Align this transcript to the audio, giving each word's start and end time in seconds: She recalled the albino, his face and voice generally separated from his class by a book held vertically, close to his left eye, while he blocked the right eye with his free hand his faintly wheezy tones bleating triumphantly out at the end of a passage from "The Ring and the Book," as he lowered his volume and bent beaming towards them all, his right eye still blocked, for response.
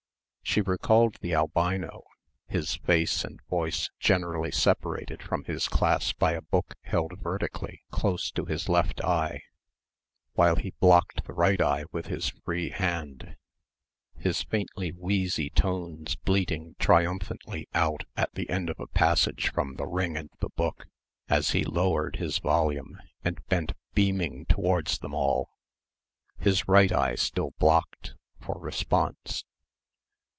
She 0.43 0.59
recalled 0.59 1.15
the 1.21 1.33
albino, 1.33 2.03
his 2.45 2.75
face 2.75 3.23
and 3.23 3.39
voice 3.49 3.89
generally 4.01 4.51
separated 4.51 5.23
from 5.23 5.45
his 5.45 5.69
class 5.69 6.11
by 6.11 6.33
a 6.33 6.41
book 6.41 6.75
held 6.81 7.13
vertically, 7.21 7.83
close 7.89 8.29
to 8.31 8.43
his 8.43 8.67
left 8.67 8.99
eye, 9.01 9.43
while 10.33 10.57
he 10.57 10.71
blocked 10.81 11.23
the 11.23 11.31
right 11.31 11.61
eye 11.61 11.85
with 11.93 12.07
his 12.07 12.31
free 12.43 12.69
hand 12.69 13.37
his 14.17 14.43
faintly 14.43 14.91
wheezy 14.91 15.49
tones 15.49 16.17
bleating 16.17 16.75
triumphantly 16.79 17.69
out 17.73 18.03
at 18.17 18.33
the 18.33 18.49
end 18.49 18.69
of 18.69 18.77
a 18.81 18.87
passage 18.87 19.53
from 19.53 19.75
"The 19.77 19.87
Ring 19.87 20.17
and 20.17 20.31
the 20.41 20.49
Book," 20.49 20.85
as 21.29 21.51
he 21.51 21.63
lowered 21.63 22.17
his 22.17 22.39
volume 22.39 22.99
and 23.23 23.39
bent 23.47 23.71
beaming 23.93 24.45
towards 24.47 24.99
them 24.99 25.13
all, 25.13 25.49
his 26.37 26.67
right 26.67 26.91
eye 26.91 27.15
still 27.15 27.51
blocked, 27.57 28.15
for 28.41 28.59
response. 28.59 29.45